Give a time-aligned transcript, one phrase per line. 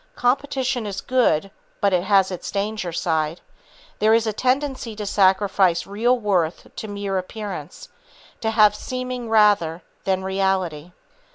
[0.15, 3.39] Competition is good, but it has its danger side.
[3.99, 7.87] There is a tendency to sacrifice real worth to mere appearance,
[8.39, 10.91] to have seeming rather than reality.